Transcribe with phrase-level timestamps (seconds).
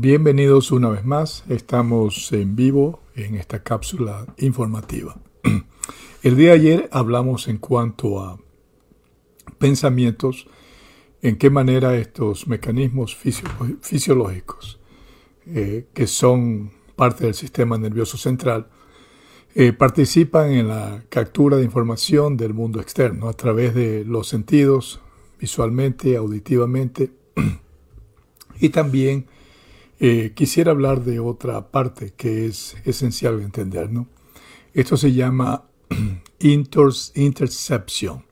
[0.00, 1.42] Bienvenidos una vez más.
[1.48, 5.16] Estamos en vivo en esta cápsula informativa.
[6.22, 8.38] El día de ayer hablamos en cuanto a
[9.58, 10.46] pensamientos,
[11.20, 14.78] en qué manera estos mecanismos fisiológicos
[15.46, 18.68] eh, que son parte del sistema nervioso central
[19.56, 25.00] eh, participan en la captura de información del mundo externo a través de los sentidos,
[25.40, 27.10] visualmente, auditivamente
[28.60, 29.26] y también
[30.00, 33.90] eh, quisiera hablar de otra parte que es esencial entender.
[33.90, 34.06] ¿no?
[34.74, 35.64] Esto se llama
[36.38, 38.24] intercepción.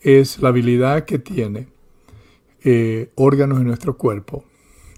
[0.00, 1.68] Es la habilidad que tiene
[2.62, 4.44] eh, órganos en nuestro cuerpo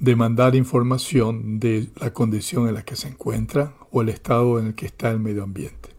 [0.01, 4.67] de mandar información de la condición en la que se encuentra o el estado en
[4.67, 5.91] el que está el medio ambiente.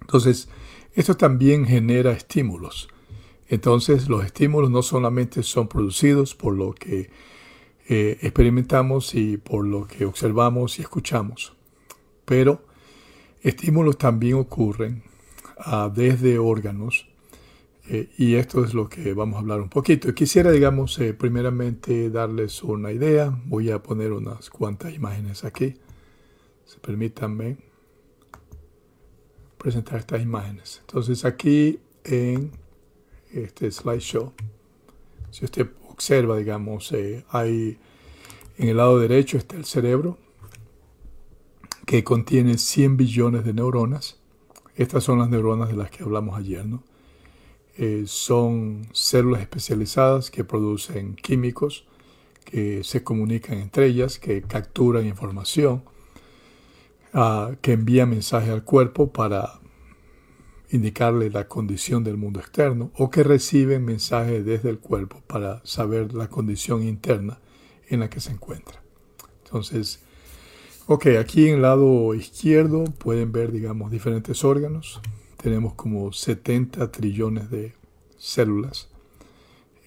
[0.00, 0.48] Entonces,
[0.94, 2.88] esto también genera estímulos.
[3.48, 7.10] Entonces, los estímulos no solamente son producidos por lo que
[7.88, 11.54] eh, experimentamos y por lo que observamos y escuchamos.
[12.24, 12.64] Pero
[13.42, 15.02] estímulos también ocurren
[15.58, 17.06] ah, desde órganos
[17.88, 20.12] eh, y esto es lo que vamos a hablar un poquito.
[20.12, 23.32] Quisiera, digamos, eh, primeramente darles una idea.
[23.44, 25.76] Voy a poner unas cuantas imágenes aquí.
[26.64, 27.56] Se permítanme
[29.56, 30.78] presentar estas imágenes.
[30.80, 32.50] Entonces aquí en
[33.32, 34.32] este slideshow,
[35.30, 37.78] si usted observa, digamos, eh, hay
[38.58, 40.18] en el lado derecho está el cerebro,
[41.86, 44.18] que contiene 100 billones de neuronas.
[44.76, 46.82] Estas son las neuronas de las que hablamos ayer, ¿no?
[47.78, 51.86] Eh, son células especializadas que producen químicos,
[52.44, 55.82] que se comunican entre ellas, que capturan información,
[57.12, 59.60] ah, que envían mensajes al cuerpo para
[60.70, 66.14] indicarle la condición del mundo externo o que reciben mensajes desde el cuerpo para saber
[66.14, 67.38] la condición interna
[67.88, 68.82] en la que se encuentra.
[69.44, 70.00] Entonces,
[70.86, 75.00] ok, aquí en el lado izquierdo pueden ver, digamos, diferentes órganos.
[75.40, 77.74] Tenemos como 70 trillones de
[78.16, 78.88] células.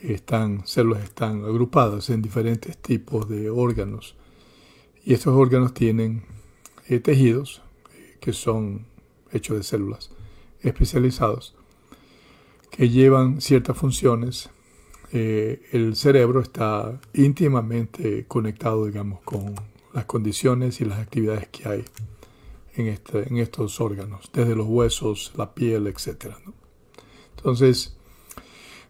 [0.02, 4.16] Están, células están agrupadas en diferentes tipos de órganos.
[5.04, 6.24] Y estos órganos tienen
[6.88, 7.62] eh, tejidos
[7.94, 8.86] eh, que son
[9.34, 10.12] hechos de células
[10.62, 11.56] especializados
[12.72, 14.50] que llevan ciertas funciones.
[15.12, 19.56] Eh, el cerebro está íntimamente conectado, digamos, con
[19.94, 21.86] las condiciones y las actividades que hay
[22.76, 26.36] en, este, en estos órganos, desde los huesos, la piel, etc.
[27.36, 27.98] Entonces,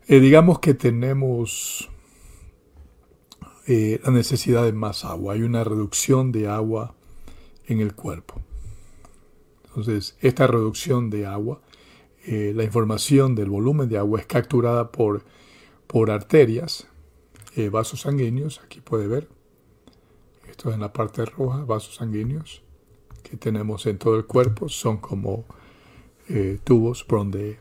[0.07, 1.89] eh, digamos que tenemos
[3.67, 6.95] eh, la necesidad de más agua, hay una reducción de agua
[7.67, 8.41] en el cuerpo.
[9.79, 11.61] Entonces, esta reducción de agua,
[12.25, 15.23] eh, la información del volumen de agua es capturada por,
[15.87, 16.85] por arterias,
[17.55, 19.29] eh, vasos sanguíneos, aquí puede ver,
[20.49, 22.61] esto es en la parte roja, vasos sanguíneos
[23.23, 25.45] que tenemos en todo el cuerpo, son como
[26.27, 27.59] eh, tubos por donde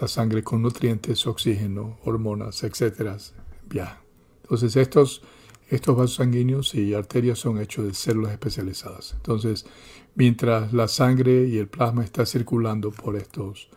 [0.00, 3.16] la sangre con nutrientes, oxígeno, hormonas, etcétera,
[3.68, 4.04] viaja.
[4.42, 5.22] Entonces estos
[5.68, 9.14] estos vasos sanguíneos y arterias son hechos de células especializadas.
[9.16, 9.66] Entonces,
[10.14, 13.68] mientras la sangre y el plasma está circulando por estos,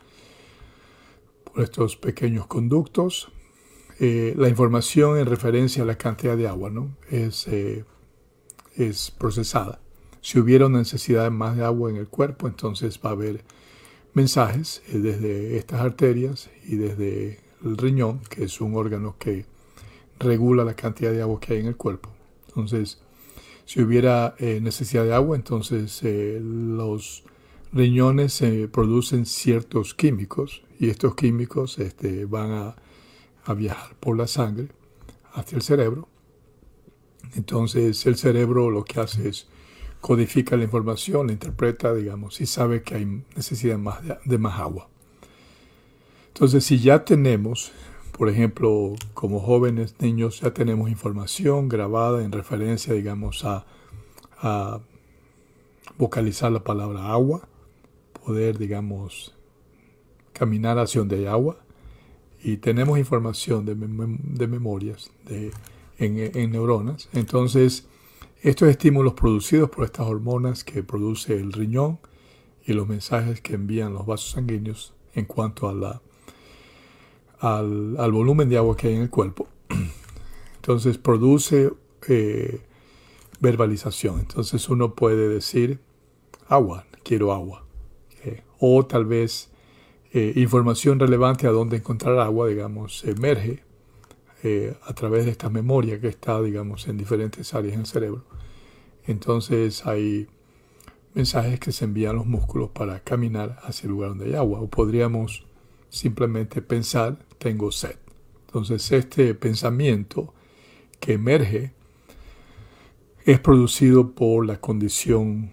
[1.44, 3.30] por estos pequeños conductos,
[3.98, 6.96] eh, la información en referencia a la cantidad de agua ¿no?
[7.10, 7.84] es, eh,
[8.76, 9.80] es procesada.
[10.22, 13.44] Si hubiera una necesidad de más de agua en el cuerpo, entonces va a haber
[14.14, 19.44] mensajes eh, desde estas arterias y desde el riñón, que es un órgano que
[20.20, 22.10] regula la cantidad de agua que hay en el cuerpo.
[22.48, 23.00] Entonces,
[23.64, 27.24] si hubiera eh, necesidad de agua, entonces eh, los
[27.72, 28.42] riñones
[28.72, 32.76] producen ciertos químicos y estos químicos este, van a,
[33.54, 34.68] viajar por la sangre
[35.32, 36.08] hacia el cerebro.
[37.34, 39.48] Entonces el cerebro lo que hace es
[40.00, 44.88] codifica la información, la interpreta, digamos, y sabe que hay necesidad más de más agua.
[46.28, 47.72] Entonces si ya tenemos
[48.20, 53.64] por ejemplo, como jóvenes, niños, ya tenemos información grabada en referencia, digamos, a,
[55.96, 57.48] vocalizar la palabra agua,
[58.22, 59.34] poder, digamos,
[60.34, 61.60] caminar hacia donde hay agua.
[62.44, 63.74] Y tenemos información de,
[64.46, 65.50] memorias de,
[65.96, 67.08] en, en neuronas.
[67.14, 67.88] Entonces,
[68.42, 71.98] estos estímulos producidos por estas hormonas que produce el riñón
[72.66, 76.02] y los mensajes que envían los vasos sanguíneos en cuanto a la
[77.40, 79.48] al, volumen de agua que hay en el cuerpo.
[80.56, 81.72] Entonces produce
[82.08, 82.60] eh,
[83.40, 84.20] verbalización.
[84.20, 85.80] Entonces uno puede decir
[86.48, 87.64] agua, quiero agua.
[88.24, 89.50] Eh, o tal vez
[90.12, 93.62] eh, información relevante a dónde encontrar agua, digamos, emerge
[94.86, 98.24] a través de esta memoria que está, digamos, en diferentes áreas del cerebro.
[99.06, 100.28] Entonces hay
[101.12, 104.60] mensajes que se envían a los músculos para caminar hacia el lugar donde hay agua.
[104.60, 105.44] O podríamos
[105.90, 107.96] simplemente pensar, tengo sed.
[108.46, 110.32] Entonces este pensamiento
[110.98, 111.72] que emerge
[113.24, 115.52] es producido por la condición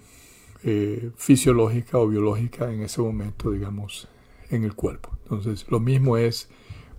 [0.64, 4.08] eh, fisiológica o biológica en ese momento, digamos,
[4.50, 5.12] en el cuerpo.
[5.24, 6.50] Entonces lo mismo es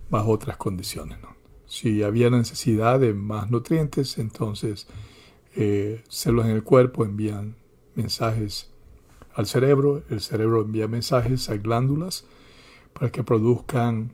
[0.09, 1.17] bajo otras condiciones.
[1.65, 4.87] Si había necesidad de más nutrientes, entonces
[5.55, 7.55] eh, células en el cuerpo envían
[7.95, 8.69] mensajes
[9.33, 12.25] al cerebro, el cerebro envía mensajes a glándulas
[12.93, 14.13] para que produzcan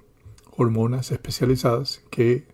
[0.58, 2.48] hormonas especializadas que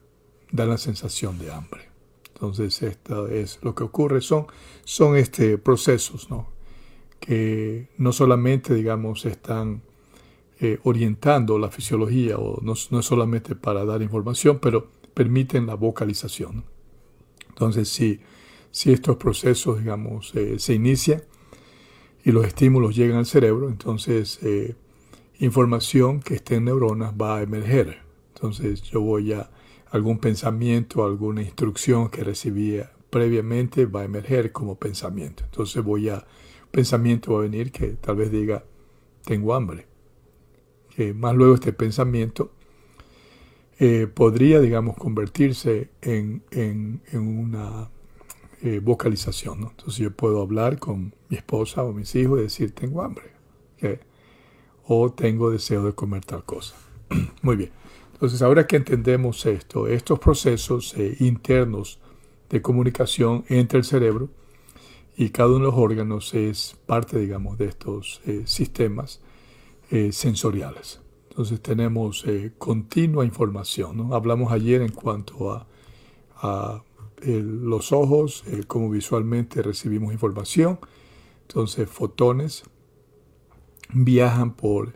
[0.51, 1.89] dan la sensación de hambre.
[2.33, 4.47] Entonces, esto es lo que ocurre, son,
[4.83, 6.47] son este, procesos ¿no?
[7.19, 9.83] que no solamente, digamos, están
[10.59, 15.75] eh, orientando la fisiología, o no, no, es solamente para dar información, pero permiten la
[15.75, 16.65] vocalización.
[17.49, 18.19] Entonces, si,
[18.71, 21.23] si estos procesos, digamos, eh, se inician
[22.23, 24.75] y los estímulos llegan al cerebro, entonces eh,
[25.41, 27.99] información que esté en neuronas va a emerger.
[28.35, 29.49] Entonces yo voy a
[29.89, 35.43] algún pensamiento, alguna instrucción que recibía previamente va a emerger como pensamiento.
[35.43, 36.25] Entonces voy a,
[36.69, 38.63] pensamiento va a venir que tal vez diga,
[39.25, 39.87] tengo hambre.
[40.95, 42.51] Que más luego este pensamiento
[43.79, 47.89] eh, podría, digamos, convertirse en, en, una
[48.61, 49.63] eh, vocalización.
[49.63, 53.31] Entonces yo puedo hablar con mi esposa o mis hijos y decir, tengo hambre.
[54.87, 56.75] O tengo deseo de comer tal cosa.
[57.41, 57.71] Muy bien.
[58.21, 61.97] Entonces, ahora que entendemos esto, estos procesos eh, internos
[62.51, 64.29] de comunicación entre el cerebro
[65.17, 69.21] y cada uno de los órganos es parte, digamos, de estos eh, sistemas
[69.89, 71.01] eh, sensoriales.
[71.31, 72.23] Entonces tenemos
[72.59, 74.13] continua información.
[74.13, 75.65] Hablamos ayer en cuanto a,
[76.35, 76.83] a
[77.23, 80.77] los ojos, cómo visualmente recibimos información.
[81.47, 82.65] Entonces fotones
[83.93, 84.93] viajan por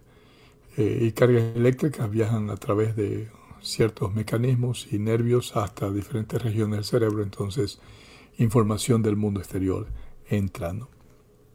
[0.77, 3.29] eh, y cargas eléctricas viajan a través de
[3.61, 7.79] ciertos mecanismos y nervios hasta diferentes regiones del cerebro, entonces
[8.37, 9.87] información del mundo exterior
[10.29, 10.73] entra.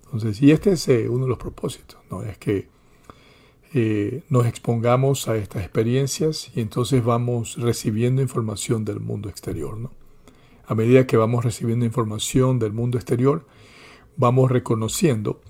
[0.05, 2.23] Entonces, y este es eh, uno de los propósitos, ¿no?
[2.23, 2.69] es que
[3.73, 9.79] eh, nos expongamos a estas experiencias y entonces vamos recibiendo información del mundo exterior.
[9.79, 9.93] ¿no?
[10.67, 13.47] A medida que vamos recibiendo información del mundo exterior,
[14.17, 15.41] vamos reconociendo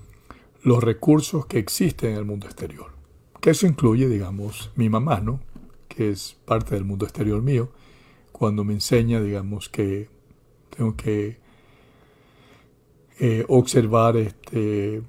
[0.61, 3.01] los recursos que existen en el mundo exterior
[3.41, 5.41] que eso incluye, digamos, mi mamá, ¿no?
[5.89, 7.71] Que es parte del mundo exterior mío,
[8.31, 10.09] cuando me enseña, digamos, que
[10.69, 11.39] tengo que
[13.19, 15.01] eh, observar este,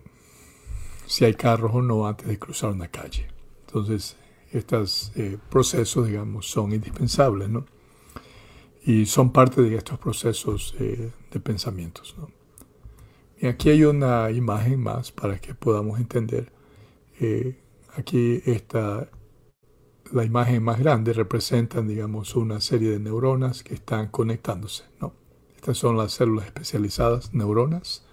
[1.07, 3.29] si hay carros o no antes de cruzar una calle.
[3.67, 4.17] Entonces,
[4.51, 7.67] estos eh, procesos, digamos, son indispensables, ¿no?
[8.85, 12.31] Y son parte de estos procesos eh, de pensamientos, ¿no?
[13.43, 16.51] Y aquí hay una imagen más para que podamos entender
[17.95, 19.11] Aquí está
[20.13, 24.85] la imagen más grande representan, digamos, una serie de neuronas que están conectándose.
[25.01, 25.13] ¿no?
[25.57, 28.05] Estas son las células especializadas, neuronas,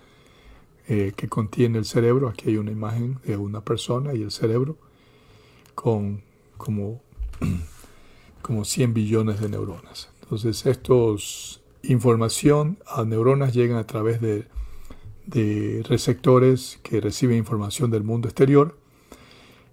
[0.88, 2.28] eh, que contiene el cerebro.
[2.28, 4.78] Aquí hay una imagen de una persona y el cerebro
[5.76, 6.24] con
[6.58, 7.02] como,
[8.42, 10.10] como 100 billones de neuronas.
[10.24, 14.46] Entonces, estos información a neuronas llegan a través de,
[15.30, 18.78] de receptores que reciben información del mundo exterior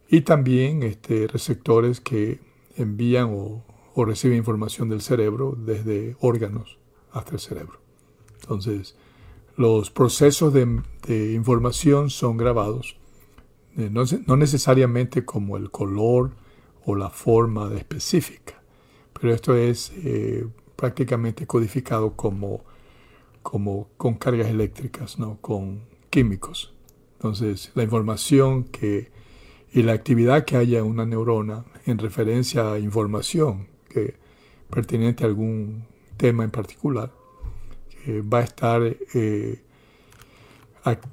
[0.09, 2.41] y también este, receptores que
[2.77, 3.65] envían o,
[4.05, 6.79] reciben información del cerebro desde órganos
[7.13, 7.81] hasta el cerebro.
[8.43, 8.95] Entonces,
[9.57, 12.99] los procesos de, información son grabados,
[13.79, 16.33] eh, no, necesariamente como el color
[16.85, 18.63] o la forma específica,
[19.19, 22.65] pero esto es eh, prácticamente codificado como,
[23.47, 25.39] como con cargas eléctricas, ¿no?
[25.41, 26.75] con químicos.
[27.13, 29.13] Entonces, la información que
[29.73, 34.17] y la actividad que haya una neurona en referencia a información que
[34.69, 35.85] pertinente a algún
[36.17, 37.13] tema en particular
[38.09, 38.83] va a estar
[39.15, 39.63] eh,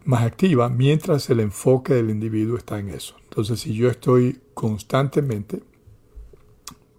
[0.03, 3.15] más activa mientras el enfoque del individuo está en eso.
[3.25, 5.61] Entonces, si yo estoy constantemente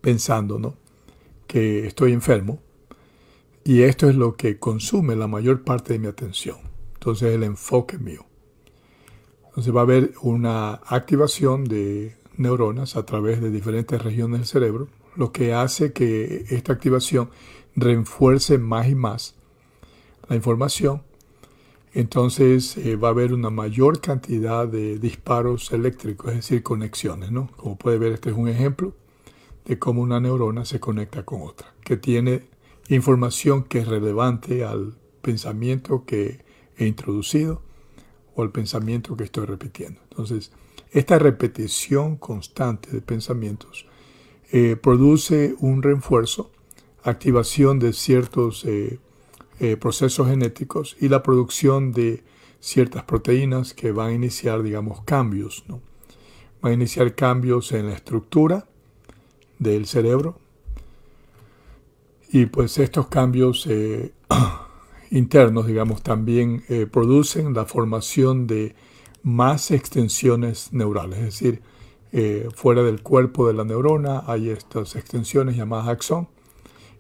[0.01, 0.77] pensando ¿no?
[1.49, 2.61] que estoy enfermo,
[3.65, 6.59] y esto es lo que consume la mayor parte de mi atención,
[6.95, 8.27] entonces el enfoque mío.
[9.47, 14.89] Entonces va a haber una activación de neuronas a través de diferentes regiones del cerebro,
[15.17, 17.31] lo que hace que esta activación
[17.77, 19.35] refuerce más y más
[20.29, 21.03] la información.
[21.93, 27.31] Entonces eh, va a haber una mayor cantidad de disparos eléctricos, es decir, conexiones.
[27.31, 27.49] ¿no?
[27.57, 28.95] Como puede ver, este es un ejemplo
[29.65, 32.43] de cómo una neurona se conecta con otra, que tiene
[32.89, 36.45] información que es relevante al pensamiento que
[36.77, 37.63] he introducido
[38.35, 40.01] o al pensamiento que estoy repitiendo.
[40.11, 40.53] Entonces,
[40.93, 43.87] esta repetición constante de pensamientos
[44.53, 46.53] eh, produce un refuerzo,
[47.03, 48.99] activación de ciertos eh,
[49.61, 52.23] eh, procesos genéticos y la producción de
[52.61, 55.65] ciertas proteínas que van a iniciar, digamos, cambios.
[55.69, 55.81] ¿no?
[56.61, 58.67] Van a iniciar cambios en la estructura
[59.59, 60.39] del cerebro.
[62.35, 63.69] Y pues estos cambios
[65.11, 68.75] internos, digamos, también producen la formación de
[69.23, 71.63] más extensiones neurales, es decir,
[72.17, 76.29] eh, fuera del cuerpo de la neurona hay estas extensiones llamadas axón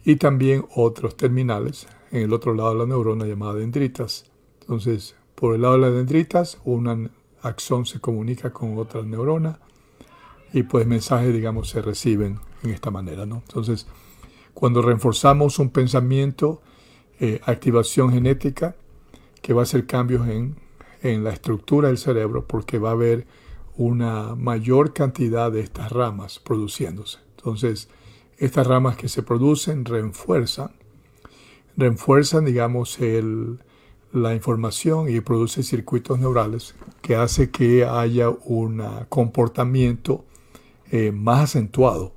[0.05, 4.25] y también otros terminales en el otro lado de la neurona llamadas dendritas.
[4.63, 7.11] Entonces, por el lado de las dendritas, una
[7.43, 9.61] axón se comunica con otra neurona
[10.53, 13.43] y pues mensajes, digamos, se reciben en esta manera, ¿no?
[13.47, 13.87] Entonces,
[14.55, 16.63] cuando reforzamos un pensamiento,
[17.21, 18.77] eh, activación genética,
[19.43, 20.57] que va a hacer cambios en,
[21.03, 23.27] en la estructura del cerebro porque va a haber
[23.77, 27.19] una mayor cantidad de estas ramas produciéndose.
[27.37, 27.89] Entonces,
[28.39, 30.71] estas ramas que se producen refuerzan,
[31.77, 33.59] refuerzan, digamos, el,
[34.13, 40.25] la información y produce circuitos neurales que hace que haya un comportamiento
[40.91, 42.15] eh, más acentuado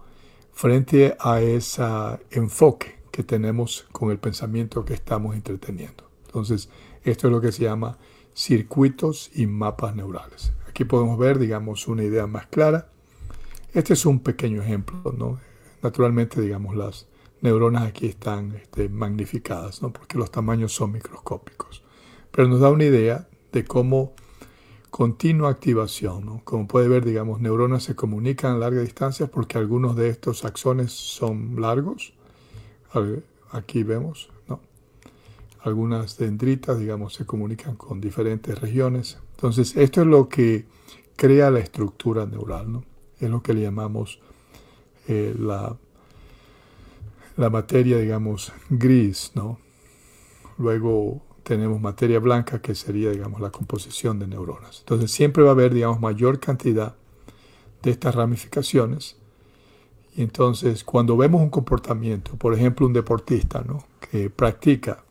[0.58, 1.84] frente a ese
[2.32, 6.10] enfoque que tenemos con el pensamiento que estamos entreteniendo.
[6.26, 6.70] Entonces,
[7.04, 8.00] esto es lo que se llama
[8.34, 10.54] circuitos y mapas neurales.
[10.68, 12.90] Aquí podemos ver, digamos, una idea más clara.
[13.76, 15.40] Este es un pequeño ejemplo, ¿no?
[15.84, 17.06] Naturalmente, digamos, las
[17.42, 19.94] neuronas aquí están este, magnificadas, ¿no?
[19.94, 21.84] Porque los tamaños son microscópicos.
[22.32, 24.16] Pero nos da una idea de cómo
[24.98, 26.42] continua activación, ¿no?
[26.44, 30.92] Como puede ver, digamos, neuronas se comunican a larga distancia porque algunos de estos axones
[30.92, 32.14] son largos.
[33.52, 34.60] Aquí vemos, ¿no?
[35.62, 40.66] Algunas dendritas, digamos, se comunican con diferentes regiones entonces, esto es lo que
[41.16, 42.84] crea la estructura neural, ¿no?
[43.20, 44.20] Es lo que le llamamos
[45.08, 45.78] eh, la,
[47.36, 49.60] la materia, digamos, gris, ¿no?
[50.58, 54.80] Luego tenemos materia blanca, que sería, digamos, la composición de neuronas.
[54.80, 56.96] Entonces, siempre va a haber, digamos, mayor cantidad
[57.82, 59.16] de estas ramificaciones.
[60.18, 63.86] Y entonces, cuando vemos un comportamiento, por ejemplo, un deportista, ¿no?
[64.12, 65.06] Que practica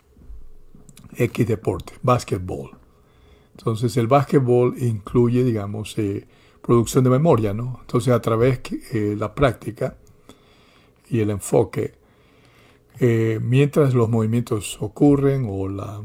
[1.16, 2.76] X deporte, básquetbol,
[3.52, 6.26] entonces el básquetbol incluye, digamos, eh,
[6.60, 7.78] producción de memoria, ¿no?
[7.80, 9.96] Entonces a través de eh, la práctica
[11.08, 11.94] y el enfoque,
[13.00, 16.02] eh, mientras los movimientos ocurren o, la,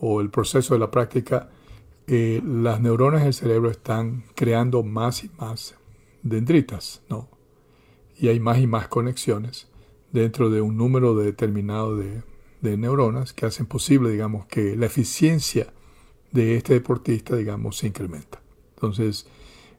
[0.00, 1.50] o el proceso de la práctica,
[2.06, 5.74] las neuronas del cerebro están creando más y más
[6.22, 7.28] dendritas, ¿no?
[8.18, 9.68] Y hay más y más conexiones
[10.12, 12.22] dentro de un número determinado de,
[12.60, 15.72] de neuronas que hacen posible, digamos, que la eficiencia
[16.32, 18.40] de este deportista, digamos, se incrementa.
[18.74, 19.26] Entonces,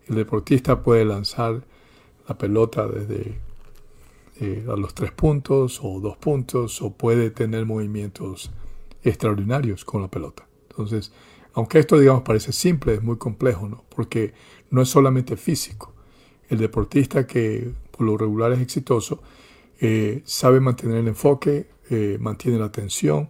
[0.07, 1.63] el deportista puede lanzar
[2.27, 3.39] la pelota desde
[4.39, 8.51] eh, a los tres puntos o dos puntos o puede tener movimientos
[9.03, 10.47] extraordinarios con la pelota.
[10.69, 11.11] Entonces,
[11.53, 13.83] aunque esto, digamos, parece simple, es muy complejo, ¿no?
[13.89, 14.33] Porque
[14.69, 15.93] no es solamente físico.
[16.49, 19.21] El deportista que por lo regular es exitoso
[19.79, 23.29] eh, sabe mantener el enfoque, eh, mantiene la atención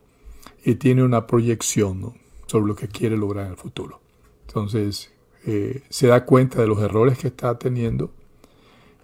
[0.64, 2.16] y tiene una proyección,
[2.48, 4.00] sobre lo que quiere lograr en el futuro.
[4.48, 5.12] Entonces,
[5.46, 8.12] eh, se da cuenta de los errores que está teniendo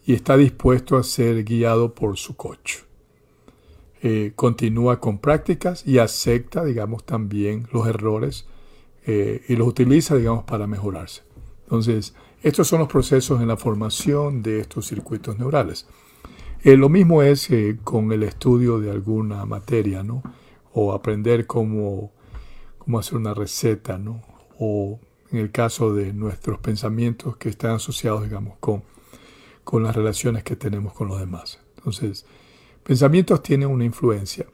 [0.06, 2.80] y está dispuesto a ser guiado por su coach.
[4.06, 8.46] Eh, continúa con prácticas y acepta, digamos, también los errores
[9.06, 11.24] eh, y los utiliza, digamos, para mejorarse.
[11.64, 15.88] Entonces, estos son los procesos en la formación de estos circuitos neurales.
[16.64, 17.50] lo mismo es
[17.84, 20.22] con el estudio de alguna materia, ¿no?
[20.74, 22.12] O aprender cómo
[22.84, 24.22] cómo hacer una receta, ¿no?
[24.60, 25.00] O
[25.32, 28.84] en el caso de nuestros pensamientos que están asociados, digamos, con,
[29.64, 31.62] con las relaciones que tenemos con los demás.
[31.78, 32.26] Entonces,
[32.84, 34.46] pensamientos tienen una influencia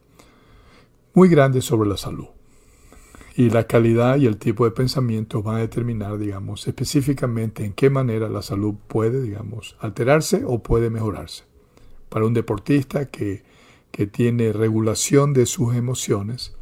[1.13, 2.27] muy grande sobre la salud.
[3.35, 7.89] Y la calidad y el tipo de pensamientos van a determinar, digamos, específicamente en qué
[7.89, 11.43] manera la salud puede, digamos, alterarse o puede mejorarse.
[12.09, 13.43] Para un deportista que,
[13.91, 16.55] que tiene regulación de sus emociones,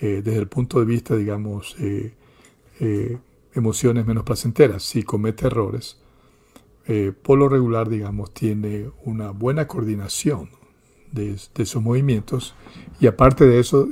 [0.00, 2.14] eh, desde el punto de vista, digamos, eh,
[2.80, 3.18] eh,
[3.54, 4.82] emociones menos placenteras.
[4.82, 5.98] Si comete errores,
[7.22, 10.50] por lo regular, digamos, tiene una buena coordinación
[11.14, 12.54] de, sus movimientos
[13.00, 13.88] y aparte de eso,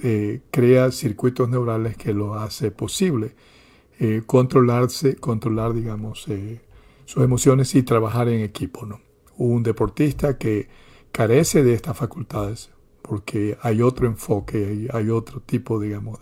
[0.51, 3.35] crea circuitos neurales que lo hace posible
[4.27, 6.27] controlarse, controlar, digamos,
[7.05, 9.01] sus emociones y trabajar en equipo, ¿no?
[9.37, 10.69] un deportista que
[11.11, 12.71] carece de estas facultades
[13.03, 16.21] porque hay otro enfoque, hay, otro tipo, digamos,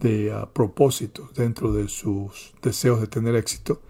[0.00, 3.80] de, de uh, propósitos dentro de sus deseos de tener éxito,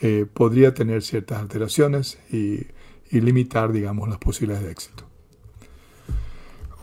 [0.00, 2.66] eh, podría tener ciertas alteraciones y,
[3.10, 5.04] limitar, digamos, las posibilidades de éxito.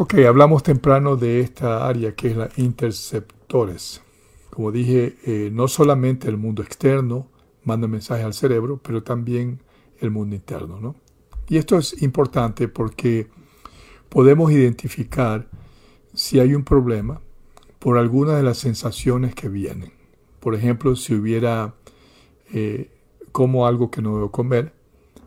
[0.02, 4.02] Ok, hablamos temprano de esta área que es la interceptores.
[4.50, 7.28] Como dije, eh, no solamente el mundo externo
[7.66, 9.60] manda mensajes al cerebro, pero también
[10.00, 10.80] el mundo interno.
[10.80, 10.96] ¿no?
[11.50, 13.28] Y esto es importante porque
[14.08, 15.50] podemos identificar
[16.14, 17.20] si hay un problema
[17.80, 19.92] por alguna de las sensaciones que vienen.
[20.40, 21.74] Por ejemplo, si hubiera
[22.54, 22.90] eh,
[23.34, 24.72] como algo que no debo comer,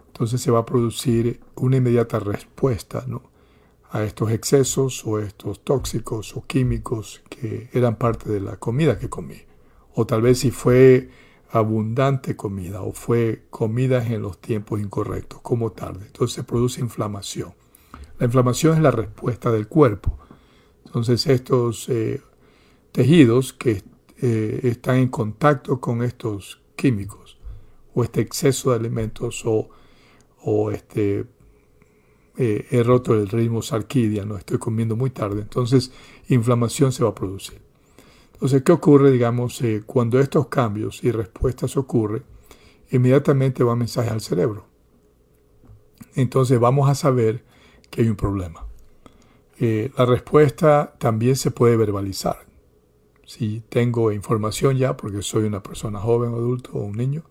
[0.06, 3.04] entonces se va a producir una inmediata respuesta
[3.92, 9.10] a estos excesos o estos tóxicos o químicos que eran parte de la comida que
[9.10, 9.42] comí.
[9.94, 11.10] O tal vez si fue
[11.50, 16.06] abundante comida o fue comida en los tiempos incorrectos, como tarde.
[16.06, 17.52] Entonces se produce inflamación.
[18.18, 20.18] La inflamación es la respuesta del cuerpo.
[20.86, 22.22] Entonces estos eh,
[22.92, 23.82] tejidos que
[24.22, 27.38] eh, están en contacto con estos químicos
[27.94, 29.68] o este exceso de alimentos o,
[30.40, 31.26] o este
[32.36, 33.60] eh, he roto el ritmo
[34.26, 35.92] no estoy comiendo muy tarde, entonces
[36.28, 37.60] inflamación se va a producir.
[38.32, 42.24] Entonces, ¿qué ocurre, digamos, eh, cuando estos cambios y respuestas ocurren?
[42.90, 44.66] Inmediatamente va un mensaje al cerebro.
[46.14, 47.44] Entonces vamos a saber
[47.90, 48.66] que hay un problema.
[49.60, 52.46] Eh, la respuesta también se puede verbalizar.
[53.24, 57.22] Si tengo información ya, porque soy una persona joven, adulto o un niño,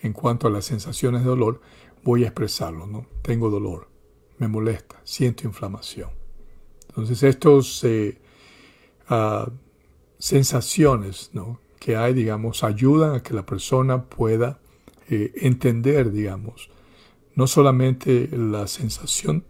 [0.00, 1.60] en cuanto a las sensaciones de dolor,
[2.04, 3.06] voy a expresarlo, ¿no?
[3.22, 3.88] Tengo dolor,
[4.38, 6.10] me molesta, siento inflamación.
[6.88, 8.18] Entonces estos eh,
[9.08, 9.50] ah,
[10.18, 11.30] sensaciones
[11.78, 14.60] que hay, digamos, ayudan a que la persona pueda
[15.10, 16.70] eh, entender, digamos,
[17.34, 19.44] no solamente la sensación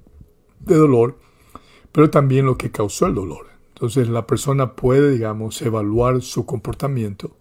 [0.60, 1.18] de dolor,
[1.92, 3.48] pero también lo que causó el dolor.
[3.68, 7.36] Entonces la persona puede, digamos, evaluar su comportamiento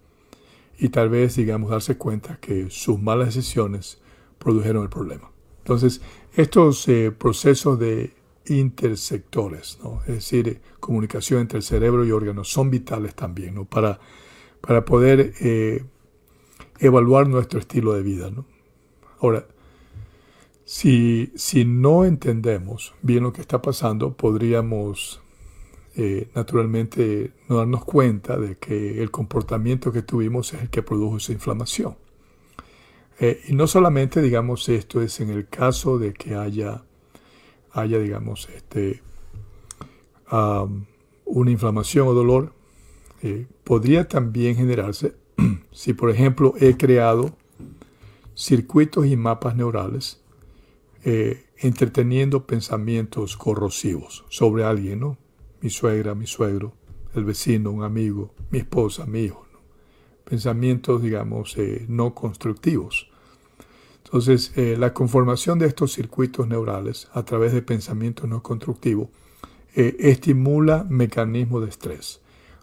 [0.77, 3.99] y tal vez, digamos, darse cuenta que sus malas decisiones
[4.37, 5.31] produjeron el problema.
[5.59, 6.01] Entonces,
[6.35, 8.13] estos eh, procesos de
[8.47, 13.99] intersectores, es decir, comunicación entre el cerebro y órganos, son vitales también para,
[14.59, 15.85] para poder eh,
[16.79, 18.31] evaluar nuestro estilo de vida.
[19.19, 19.45] Ahora,
[20.65, 25.21] si, si, no entendemos bien lo que está pasando, podríamos
[25.95, 31.17] eh, naturalmente no darnos cuenta de que el comportamiento que tuvimos es el que produjo
[31.17, 31.95] esa inflamación.
[33.19, 36.83] Eh, y no solamente, digamos, esto es en el caso de que haya
[37.73, 39.01] haya, digamos, este,
[41.25, 42.53] una inflamación o dolor,
[43.21, 45.15] eh, podría también generarse
[45.71, 47.35] si, por ejemplo, he creado
[48.35, 50.21] circuitos y mapas neurales
[51.03, 55.17] eh, entreteniendo pensamientos corrosivos sobre alguien, ¿no?
[55.61, 56.73] Mi suegra, mi suegro,
[57.13, 59.42] el vecino, un amigo, mi esposa, mi hijo.
[60.23, 63.09] Pensamientos, digamos, eh, no constructivos.
[64.03, 69.09] Entonces, eh, la conformación de estos circuitos neurales a través de pensamientos no constructivos
[69.75, 72.21] eh, estimula mecanismos de estrés,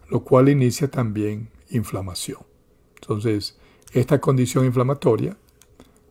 [0.09, 2.39] lo cual inicia también inflamación.
[2.95, 3.57] Entonces,
[3.91, 5.37] esta condición inflamatoria,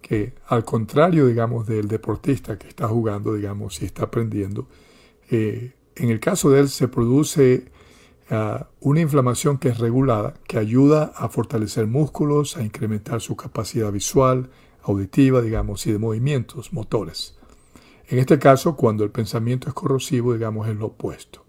[0.02, 4.68] que al contrario, digamos, del deportista que está jugando, digamos, y está aprendiendo,
[5.28, 7.70] en el caso de él se produce
[8.81, 14.51] una inflamación que es regulada, que ayuda a fortalecer músculos, a incrementar su capacidad visual,
[14.83, 17.37] auditiva, digamos, y de movimientos motores.
[18.09, 21.45] En este caso, cuando el pensamiento es corrosivo, digamos, es lo opuesto.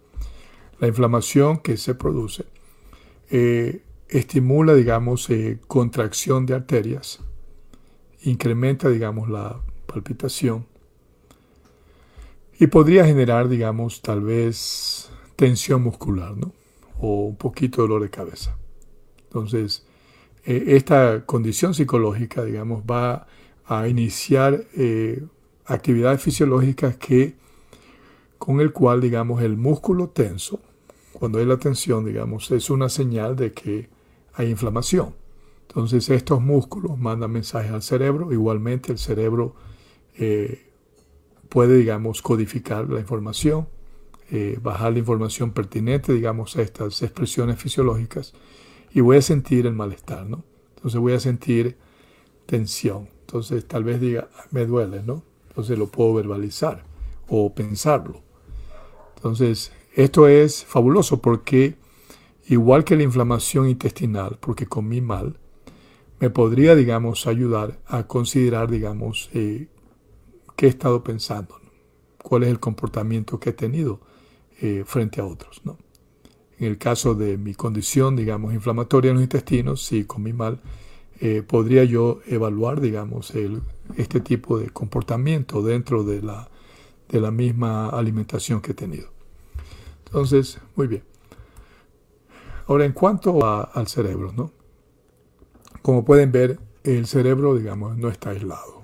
[0.80, 2.46] La inflamación que se produce
[3.30, 7.20] eh, estimula, digamos, eh, contracción de arterias,
[8.24, 10.66] incrementa, digamos, la palpitación
[12.60, 16.54] y podría generar, digamos, tal vez tensión muscular, ¿no?
[17.02, 18.56] O un poquito de dolor de cabeza.
[19.24, 19.86] Entonces,
[20.46, 23.28] eh, esta condición psicológica, digamos, va
[23.66, 25.24] a iniciar eh,
[25.66, 27.36] actividades fisiológicas que,
[28.38, 30.62] con el cual, digamos, el músculo tenso,
[31.14, 33.90] cuando hay la tensión, digamos, es una señal de que
[34.34, 35.14] hay inflamación.
[35.68, 39.56] Entonces estos músculos mandan mensajes al cerebro, igualmente el cerebro
[40.18, 40.66] eh,
[41.48, 43.68] puede, digamos, codificar la información,
[44.62, 48.34] bajar la información pertinente, digamos, a estas expresiones fisiológicas
[48.94, 50.44] y voy a sentir el malestar, ¿no?
[50.76, 51.78] Entonces voy a sentir
[52.46, 53.10] tensión.
[53.22, 55.24] Entonces tal vez diga, me duele, ¿no?
[55.50, 56.84] Entonces lo puedo verbalizar
[57.28, 58.22] o pensarlo.
[59.16, 61.76] Entonces, esto es fabuloso porque
[62.48, 65.38] igual que la inflamación intestinal, porque comí mal,
[66.20, 69.68] me podría, digamos, ayudar a considerar, digamos, eh,
[70.56, 71.60] qué he estado pensando,
[72.22, 74.02] cuál es el comportamiento que he tenido
[74.62, 75.62] eh, frente a otros.
[75.66, 75.78] ¿no?
[76.60, 80.62] En el caso de mi condición, digamos, inflamatoria en los intestinos, si comí mal,
[81.20, 83.62] eh, podría yo evaluar, digamos, el,
[83.98, 86.50] este tipo de comportamiento dentro de la,
[87.10, 89.10] de la misma alimentación que he tenido.
[90.06, 91.04] Entonces, muy bien.
[92.68, 94.52] Ahora, en cuanto al cerebro, ¿no?
[95.82, 98.82] Como pueden ver, el cerebro, digamos, no está aislado.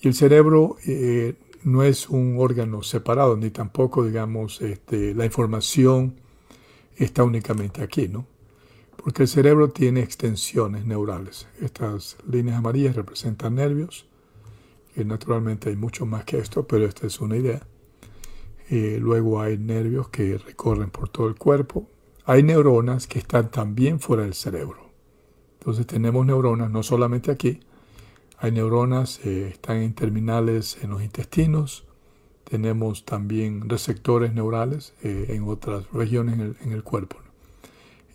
[0.00, 1.34] Y el cerebro eh,
[1.66, 6.14] no es un órgano separado, ni tampoco, digamos, este, la información
[6.94, 8.24] está únicamente aquí, ¿no?
[8.96, 11.48] Porque el cerebro tiene extensiones neurales.
[11.60, 14.06] Estas líneas amarillas representan nervios,
[14.94, 17.66] que naturalmente hay mucho más que esto, pero esta es una idea.
[18.70, 21.88] Eh, luego hay nervios que recorren por todo el cuerpo.
[22.26, 24.92] Hay neuronas que están también fuera del cerebro.
[25.58, 27.58] Entonces tenemos neuronas no solamente aquí,
[28.38, 31.84] hay neuronas, eh, están en terminales en los intestinos,
[32.44, 37.16] tenemos también receptores neurales eh, en otras regiones en el, cuerpo.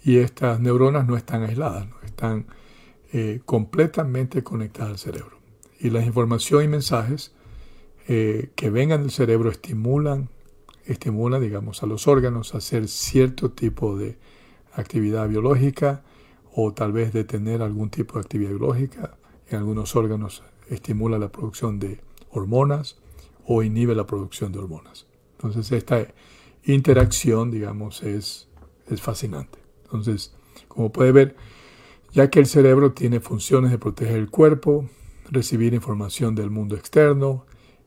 [0.03, 2.45] Y estas neuronas no están aisladas, están
[3.11, 5.37] eh, completamente conectadas al cerebro.
[5.79, 7.31] Y las informaciones y mensajes
[8.07, 10.27] que vengan del cerebro estimulan,
[10.85, 14.17] estimulan, digamos, a los órganos a hacer cierto tipo de
[14.73, 16.03] actividad biológica
[16.53, 19.15] o tal vez de tener algún tipo de actividad biológica.
[19.51, 21.99] En algunos órganos estimula la producción de
[22.31, 22.97] hormonas
[23.45, 25.07] o inhibe la producción de hormonas.
[25.33, 26.07] Entonces esta
[26.63, 28.47] interacción, digamos, es,
[28.87, 29.59] es fascinante.
[29.83, 30.33] Entonces,
[30.69, 31.35] como puede ver,
[32.13, 34.89] ya que el cerebro tiene funciones de proteger el cuerpo,
[35.29, 37.45] recibir información del mundo externo,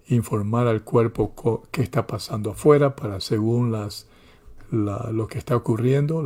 [0.09, 4.07] informar al cuerpo qué está pasando afuera para según las,
[4.71, 6.21] lo que está ocurriendo,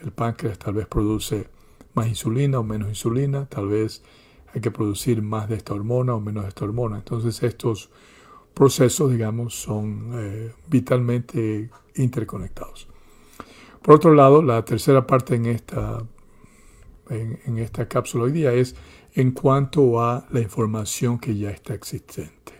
[0.00, 1.48] el páncreas tal vez produce
[1.92, 4.02] más insulina o menos insulina, tal vez
[4.54, 6.96] hay que producir más de esta hormona o menos de esta hormona.
[6.96, 7.90] Entonces estos
[8.54, 12.88] procesos, digamos, son eh, vitalmente interconectados.
[13.82, 16.04] Por otro lado, la tercera parte en esta,
[17.08, 18.76] en, esta cápsula hoy día es
[19.14, 22.52] en cuanto a la información que ya está existente.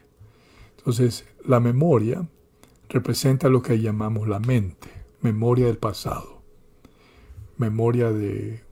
[0.79, 2.27] Entonces, la memoria
[2.89, 4.89] representa lo que llamamos la mente,
[5.21, 6.43] memoria del pasado,
[7.57, 8.63] memoria de,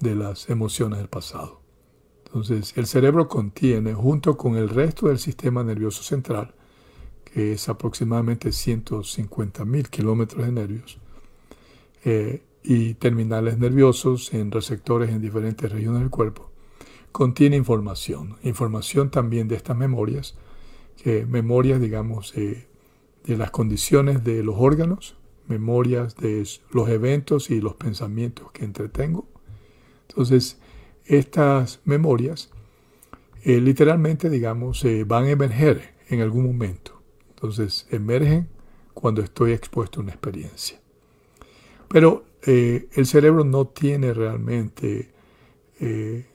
[0.00, 1.63] de las emociones del pasado.
[2.34, 6.52] Entonces, el cerebro contiene, junto con el resto del sistema nervioso central,
[7.32, 10.98] es aproximadamente 150 mil kilómetros de nervios,
[12.04, 16.50] eh, y terminales nerviosos en receptores en diferentes regiones del cuerpo,
[17.12, 20.34] contiene información, información también de estas memorias,
[21.00, 22.66] que memorias, digamos, de
[23.28, 25.14] las condiciones de los órganos,
[25.46, 29.28] memorias de los eventos y los pensamientos que entretengo.
[30.08, 30.58] Entonces,
[31.04, 32.50] estas memorias
[33.42, 37.02] eh, literalmente, digamos, van a emerger en algún momento.
[37.30, 38.48] Entonces emergen
[38.94, 40.80] cuando estoy expuesto a una experiencia.
[41.88, 45.12] Pero eh, el cerebro no tiene realmente
[45.80, 46.26] eh,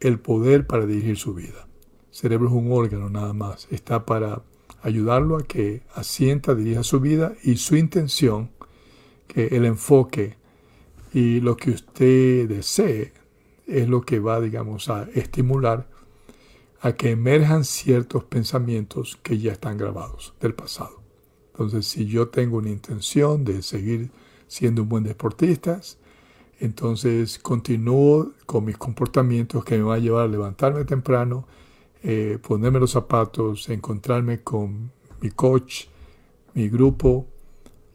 [0.00, 1.66] el poder para dirigir su vida.
[2.10, 3.66] El cerebro es un órgano nada más.
[3.70, 4.42] Está para
[4.82, 8.50] ayudarlo a que asienta, dirija su vida y su intención,
[9.26, 10.36] que el enfoque
[11.12, 13.12] y lo que usted desee
[13.72, 15.88] es lo que va, digamos, a estimular
[16.80, 21.00] a que emerjan ciertos pensamientos que ya están grabados del pasado.
[21.52, 24.10] Entonces, si yo tengo una intención de seguir
[24.48, 25.80] siendo un buen deportista,
[26.58, 31.46] entonces continúo con mis comportamientos que me van a llevar a levantarme temprano,
[32.02, 35.86] eh, ponerme los zapatos, encontrarme con mi coach,
[36.54, 37.28] mi grupo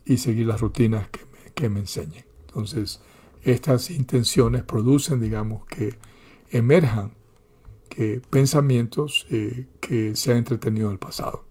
[0.05, 2.25] y seguir las rutinas que me, que me enseñen.
[2.47, 3.01] Entonces,
[3.51, 5.95] estas intenciones producen, digamos, que
[6.51, 7.17] emerjan
[8.29, 11.45] pensamientos eh, que se han entretenido en el pasado.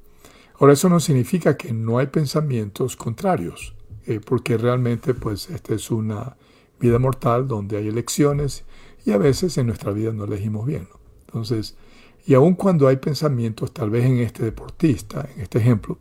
[0.59, 3.75] Ahora, eso no significa que no hay pensamientos contrarios,
[4.07, 6.37] eh, porque realmente pues esta es una
[6.79, 8.65] vida mortal donde hay elecciones
[9.05, 10.89] y a veces en nuestra vida no elegimos bien.
[11.27, 11.77] Entonces,
[12.25, 15.99] y aun cuando hay pensamientos, tal vez en este deportista, en este ejemplo,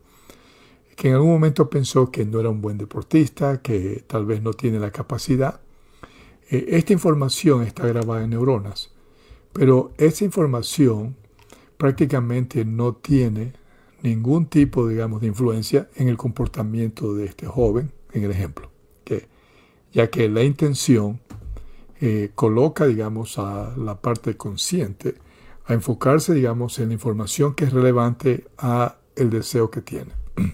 [0.95, 4.53] que en algún momento pensó que no era un buen deportista, que tal vez no
[4.53, 5.59] tiene la capacidad,
[6.49, 8.95] eh, esta información está grabada en neuronas
[9.55, 11.15] pero esa información
[11.77, 13.53] prácticamente no tiene
[14.01, 18.69] ningún tipo, digamos, de influencia en el comportamiento de este joven, en el ejemplo,
[19.93, 21.21] ya que la intención
[22.01, 25.15] eh, coloca, digamos, a la parte consciente
[25.67, 30.11] a enfocarse, digamos, en la información que es relevante a el deseo que tiene.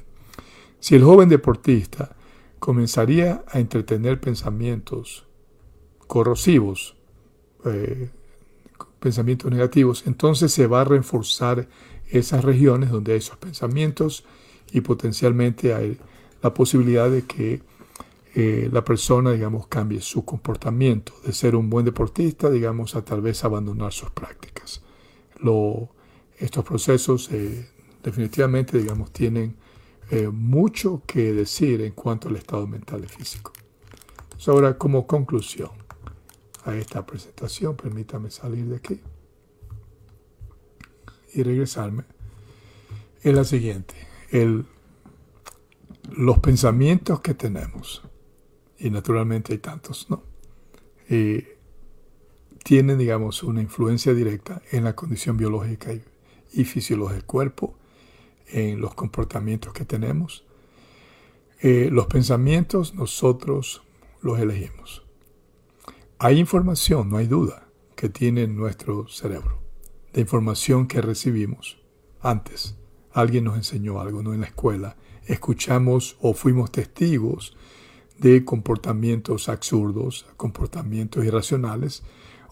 [0.80, 2.16] si el joven deportista
[2.60, 5.26] comenzaría a entretener pensamientos
[6.12, 6.97] corrosivos,
[7.63, 8.10] eh,
[9.00, 11.69] pensamientos negativos, entonces se va a reforzar
[12.10, 14.26] esas regiones donde hay esos pensamientos
[14.74, 15.97] y potencialmente hay
[16.43, 17.62] la posibilidad de que
[18.36, 23.21] eh, la persona, digamos, cambie su comportamiento, de ser un buen deportista, digamos, a tal
[23.21, 24.82] vez abandonar sus prácticas.
[26.38, 27.69] estos procesos eh,
[28.04, 29.56] definitivamente, digamos, tienen
[30.34, 33.54] mucho que decir en cuanto al estado mental y físico.
[34.45, 35.81] ahora, como conclusión
[36.65, 39.02] a esta presentación, permítame salir de aquí
[41.34, 42.04] y regresarme,
[43.24, 43.95] es la siguiente.
[44.32, 44.65] El,
[46.12, 48.04] los pensamientos que tenemos,
[48.78, 50.24] y naturalmente hay tantos, ¿no?
[52.63, 55.91] Tienen, digamos, una influencia directa en la condición biológica
[56.54, 57.76] y, fisiológica del cuerpo,
[58.47, 60.45] en los comportamientos que tenemos.
[61.62, 63.82] Eh, los pensamientos nosotros
[64.21, 65.04] los elegimos.
[66.24, 69.58] Hay información, no hay duda, que tiene nuestro cerebro,
[70.14, 71.80] de información que recibimos
[72.22, 72.78] antes.
[73.12, 74.32] Alguien nos enseñó algo, ¿no?
[74.32, 74.98] En la escuela.
[75.26, 77.58] Escuchamos o fuimos testigos
[78.20, 82.04] de comportamientos absurdos, comportamientos irracionales,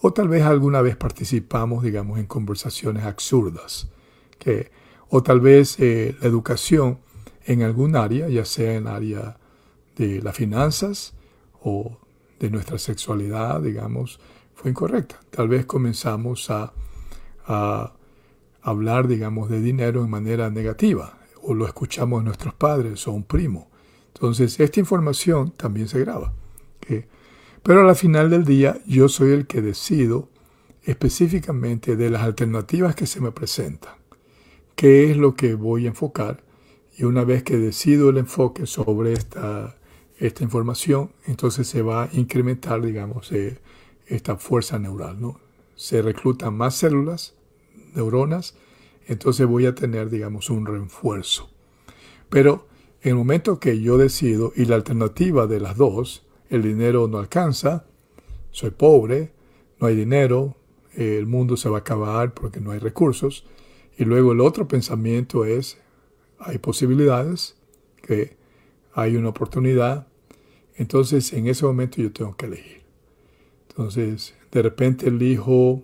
[0.02, 3.88] o tal vez alguna vez participamos, digamos, en conversaciones absurdas,
[4.40, 4.72] que,
[5.10, 7.02] o tal vez eh, la educación
[7.46, 9.38] en algún área, ya sea en área
[9.96, 11.14] de las finanzas
[11.62, 12.00] o
[12.40, 14.20] de nuestra sexualidad, digamos,
[14.56, 15.20] fue incorrecta.
[15.30, 16.74] Tal vez comenzamos a,
[17.46, 17.94] a
[18.62, 23.24] hablar, digamos, de dinero en manera negativa, o lo escuchamos de nuestros padres o un
[23.24, 23.70] primo
[24.20, 26.34] entonces, esta información también se graba.
[27.64, 30.28] Pero a la final del día, yo soy el que decido
[30.84, 33.94] específicamente de las alternativas que se me presentan.
[34.76, 36.44] ¿Qué es lo que voy a enfocar?
[36.98, 39.78] Y una vez que decido el enfoque sobre esta,
[40.20, 43.60] esta información, entonces se va a incrementar, digamos, eh,
[44.06, 45.20] esta fuerza neural.
[45.20, 45.40] ¿no?
[45.76, 47.36] Se reclutan más células,
[47.96, 48.56] neuronas,
[49.08, 51.50] entonces voy a tener, digamos, un refuerzo.
[52.30, 52.68] Pero
[53.02, 57.18] en el momento que yo decido y la alternativa de las dos, el dinero no
[57.18, 57.86] alcanza,
[58.52, 59.32] soy pobre,
[59.80, 60.58] no hay dinero,
[60.96, 63.46] el mundo se va a acabar porque no hay recursos,
[63.98, 65.80] y luego el otro pensamiento es,
[66.40, 67.56] hay posibilidades,
[68.02, 68.38] que
[68.94, 70.09] hay una oportunidad,
[70.80, 72.82] entonces en ese momento yo tengo que elegir.
[73.68, 75.84] Entonces, de repente elijo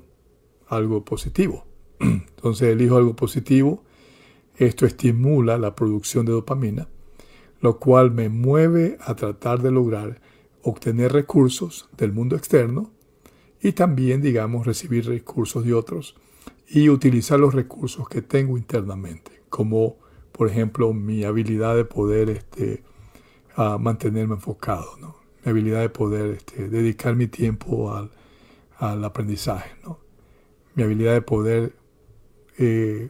[0.67, 1.65] algo positivo.
[1.99, 3.84] Entonces elijo algo positivo,
[4.55, 6.88] esto estimula la producción de dopamina,
[7.60, 10.21] lo cual me mueve a tratar de lograr
[10.62, 12.91] obtener recursos del mundo externo
[13.62, 16.15] y también, digamos, recibir recursos de otros
[16.69, 19.97] y utilizar los recursos que tengo internamente, como
[20.31, 22.84] por ejemplo mi habilidad de poder este,
[23.80, 25.26] mantenerme enfocado, ¿no?
[25.46, 29.72] mi habilidad de poder este, dedicar mi tiempo al, aprendizaje,
[30.74, 31.74] mi habilidad de poder
[32.58, 33.10] eh,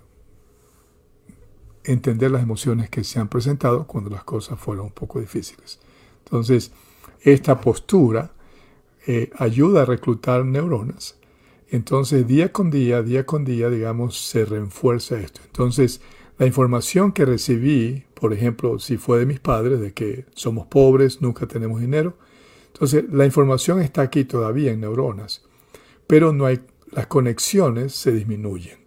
[1.84, 5.80] entender las emociones que se han presentado cuando las cosas fueron un poco difíciles.
[6.24, 6.72] Entonces,
[7.22, 8.34] esta postura
[9.08, 11.18] eh, ayuda a reclutar neuronas.
[11.70, 15.42] Entonces, día con día, día con día, digamos, se refuerza esto.
[15.46, 16.02] Entonces,
[16.38, 21.22] la información que recibí, por ejemplo, si fue de mis padres, de que somos pobres,
[21.22, 22.18] nunca tenemos dinero,
[22.74, 25.44] entonces la información está aquí todavía en neuronas,
[26.08, 26.60] pero no hay,
[26.92, 28.80] las conexiones se disminuyen.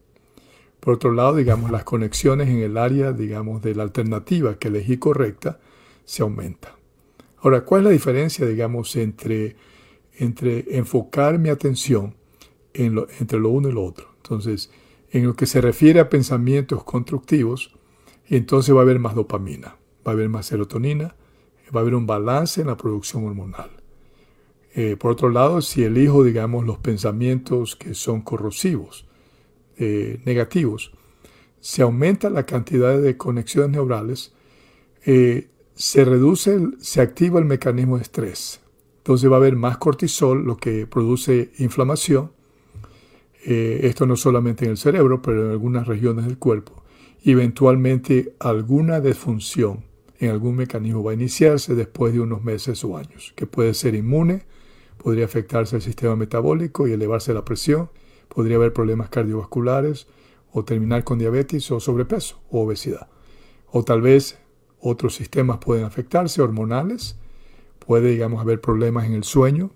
[0.80, 4.98] Por otro lado, digamos, las conexiones en el área, digamos, de la alternativa que elegí
[4.98, 5.58] correcta
[6.04, 6.76] se aumenta.
[7.40, 9.56] Ahora, ¿cuál es la diferencia, digamos, entre,
[10.18, 12.14] entre enfocar mi atención
[12.74, 14.08] en entre lo uno y lo otro?
[14.16, 14.70] Entonces,
[15.10, 17.74] en lo que se refiere a pensamientos constructivos,
[18.26, 21.16] entonces va a haber más dopamina, va a haber más serotonina,
[21.74, 23.70] va a haber un balance en la producción hormonal.
[24.74, 29.06] Eh, por otro lado, si elijo, digamos, los pensamientos que son corrosivos,
[29.76, 30.92] eh, negativos,
[31.60, 34.34] se aumenta la cantidad de conexiones neurales,
[35.04, 38.60] eh, se reduce, se activa el mecanismo de estrés.
[38.98, 42.32] Entonces va a haber más cortisol, lo que produce inflamación.
[43.44, 46.84] Eh, esto no solamente en el cerebro, pero en algunas regiones del cuerpo.
[47.24, 49.84] eventualmente alguna disfunción
[50.18, 53.94] en algún mecanismo va a iniciarse después de unos meses o años, que puede ser
[53.94, 54.42] inmune,
[54.96, 57.90] podría afectarse el sistema metabólico y elevarse la presión,
[58.28, 60.06] podría haber problemas cardiovasculares
[60.52, 63.08] o terminar con diabetes o sobrepeso o obesidad.
[63.70, 64.38] O tal vez
[64.80, 67.16] otros sistemas pueden afectarse, hormonales,
[67.78, 69.70] puede, digamos, haber problemas en el sueño,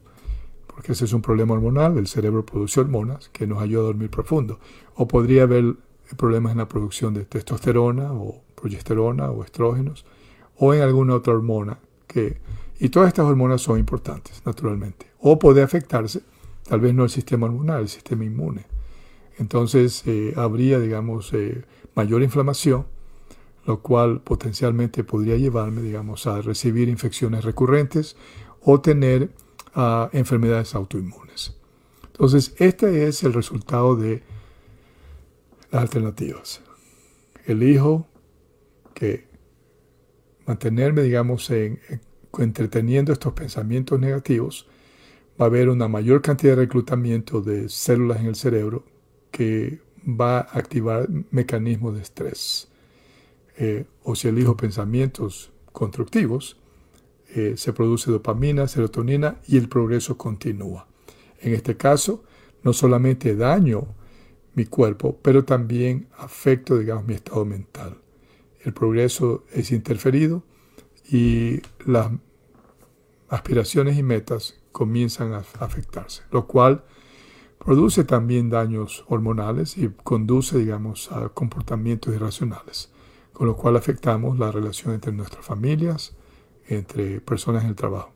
[0.75, 4.11] porque ese es un problema hormonal, el cerebro produce hormonas que nos ayuda a dormir
[4.11, 4.59] profundo.
[4.95, 5.77] O podría haber
[6.17, 10.05] problemas en la producción de testosterona o progesterona o estrógenos,
[10.57, 12.41] o en alguna otra hormona que...
[12.79, 15.07] Y todas estas hormonas son importantes, naturalmente.
[15.21, 16.23] O puede afectarse
[16.69, 18.67] Tal vez no el sistema hormonal, el sistema inmune.
[19.39, 22.87] entonces eh, habría, digamos, eh, mayor inflamación,
[23.67, 28.17] lo cual potencialmente podría llevarme, digamos, a recibir infecciones recurrentes
[28.61, 29.31] o tener
[29.75, 31.57] ah, enfermedades autoinmunes.
[32.07, 34.23] Entonces, este es el resultado de
[35.71, 36.61] las alternativas.
[37.47, 38.07] Elijo
[38.95, 39.27] que
[40.47, 41.81] mantenerme, digamos, en,
[42.39, 44.69] entreteniendo estos pensamientos negativos,
[45.41, 48.85] va a haber una mayor cantidad de reclutamiento de células en el cerebro
[49.31, 52.69] que va a activar mecanismos de estrés.
[53.57, 56.57] Eh, o si elijo pensamientos constructivos,
[57.35, 60.87] eh, se produce dopamina, serotonina y el progreso continúa.
[61.41, 62.25] En este caso,
[62.63, 63.87] no solamente daño
[64.55, 67.97] mi cuerpo, pero también afecto, digamos, mi estado mental.
[68.61, 70.43] El progreso es interferido
[71.11, 72.11] y las
[73.29, 76.85] aspiraciones y metas comienzan a afectarse, lo cual
[77.59, 82.91] produce también daños hormonales y conduce, digamos, a comportamientos irracionales,
[83.33, 86.15] con lo cual afectamos la relación entre nuestras familias,
[86.75, 88.13] entre personas en el trabajo.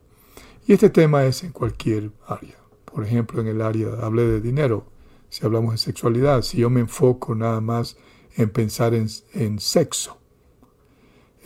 [0.66, 2.56] Y este tema es en cualquier área.
[2.84, 4.86] Por ejemplo, en el área, hablé de dinero,
[5.28, 7.96] si hablamos de sexualidad, si yo me enfoco nada más
[8.36, 10.18] en pensar en, en sexo,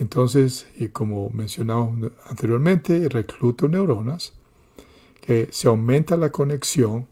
[0.01, 4.33] entonces, y como mencionamos anteriormente, recluto neuronas,
[5.21, 7.07] que se aumenta la conexión,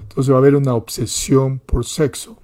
[0.00, 2.38] entonces va a haber una obsesión por sexo,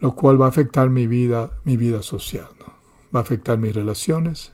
[0.00, 2.48] lo cual va a afectar mi vida, mi vida social,
[3.14, 4.52] va a afectar mis relaciones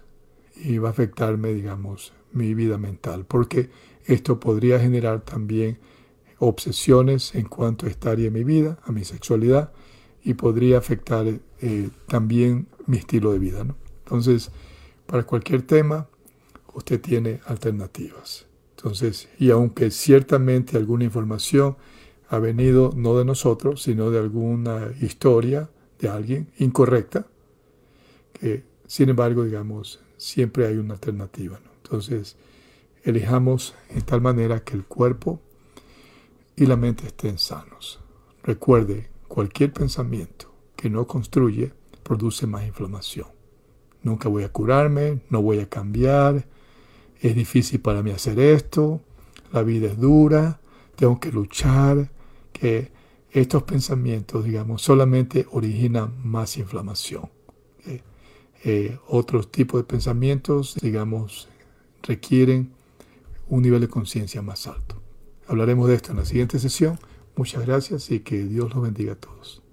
[0.56, 3.70] y va a afectarme, digamos, mi vida mental, porque
[4.06, 5.78] esto podría generar también
[6.38, 9.72] obsesiones en cuanto a esta área de mi vida, a mi sexualidad,
[10.22, 11.26] y podría afectar
[11.60, 13.64] eh, también mi estilo de vida.
[13.64, 13.76] ¿no?
[14.04, 14.50] Entonces,
[15.06, 16.08] para cualquier tema,
[16.74, 18.46] usted tiene alternativas.
[18.76, 21.76] Entonces, y aunque ciertamente alguna información
[22.28, 27.26] ha venido no de nosotros, sino de alguna historia de alguien incorrecta,
[28.32, 31.60] que sin embargo, digamos, siempre hay una alternativa.
[31.82, 32.36] Entonces,
[33.02, 35.40] elijamos en tal manera que el cuerpo
[36.56, 38.00] y la mente estén sanos.
[38.42, 43.34] Recuerde, cualquier pensamiento que no construye produce más inflamación
[44.04, 46.46] nunca voy a curarme, no voy a cambiar,
[47.20, 49.00] es difícil para mí hacer esto,
[49.52, 50.60] la vida es dura,
[50.94, 52.10] tengo que luchar,
[52.52, 52.92] que
[53.30, 57.30] estos pensamientos, digamos, solamente originan más inflamación.
[58.64, 61.48] Eh, otros tipos de pensamientos, digamos,
[62.02, 62.70] requieren
[63.48, 65.02] un nivel de conciencia más alto.
[65.46, 66.98] Hablaremos de esto en la siguiente sesión.
[67.36, 69.63] Muchas gracias y que Dios los bendiga a todos.